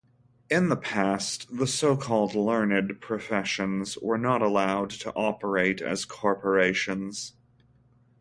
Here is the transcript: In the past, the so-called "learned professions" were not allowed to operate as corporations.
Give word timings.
In 0.49 0.69
the 0.69 0.75
past, 0.77 1.55
the 1.55 1.67
so-called 1.67 2.33
"learned 2.33 2.99
professions" 3.01 3.99
were 3.99 4.17
not 4.17 4.41
allowed 4.41 4.89
to 4.89 5.11
operate 5.11 5.79
as 5.79 6.05
corporations. 6.05 7.33